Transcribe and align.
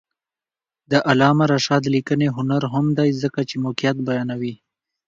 د 0.91 0.93
علامه 1.09 1.45
رشاد 1.53 1.83
لیکنی 1.95 2.27
هنر 2.37 2.63
مهم 2.67 2.87
دی 2.97 3.09
ځکه 3.21 3.39
چې 3.49 3.55
موقعیت 3.65 3.97
بیانوي. 4.07 4.53